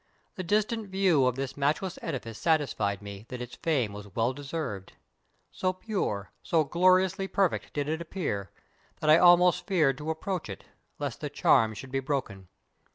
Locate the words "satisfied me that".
2.39-3.39